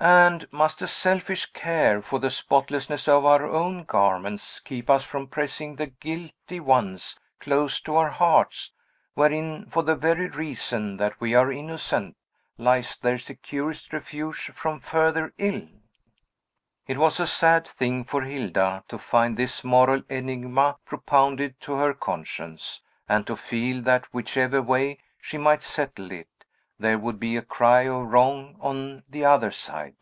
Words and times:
And 0.00 0.46
must 0.52 0.80
a 0.80 0.86
selfish 0.86 1.46
care 1.46 2.00
for 2.00 2.20
the 2.20 2.30
spotlessness 2.30 3.08
of 3.08 3.24
our 3.24 3.44
own 3.44 3.82
garments 3.82 4.60
keep 4.60 4.88
us 4.88 5.02
from 5.02 5.26
pressing 5.26 5.74
the 5.74 5.88
guilty 5.88 6.60
ones 6.60 7.18
close 7.40 7.80
to 7.80 7.96
our 7.96 8.10
hearts, 8.10 8.72
wherein, 9.14 9.66
for 9.68 9.82
the 9.82 9.96
very 9.96 10.28
reason 10.28 10.98
that 10.98 11.20
we 11.20 11.34
are 11.34 11.50
innocent, 11.50 12.16
lies 12.58 12.96
their 12.96 13.18
securest 13.18 13.92
refuge 13.92 14.50
from 14.54 14.78
further 14.78 15.34
ill? 15.36 15.66
It 16.86 16.96
was 16.98 17.18
a 17.18 17.26
sad 17.26 17.66
thing 17.66 18.04
for 18.04 18.22
Hilda 18.22 18.84
to 18.86 18.98
find 18.98 19.36
this 19.36 19.64
moral 19.64 20.02
enigma 20.08 20.76
propounded 20.84 21.58
to 21.62 21.74
her 21.74 21.92
conscience; 21.92 22.82
and 23.08 23.26
to 23.26 23.34
feel 23.36 23.82
that, 23.82 24.04
whichever 24.14 24.62
way 24.62 24.98
she 25.20 25.38
might 25.38 25.64
settle 25.64 26.12
it, 26.12 26.28
there 26.80 26.96
would 26.96 27.18
be 27.18 27.36
a 27.36 27.42
cry 27.42 27.88
of 27.88 28.06
wrong 28.06 28.54
on 28.60 29.02
the 29.10 29.24
other 29.24 29.50
side. 29.50 29.96